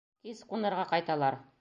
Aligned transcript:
Кис 0.29 0.41
ҡунырға 0.53 0.87
ҡайталар. 0.95 1.43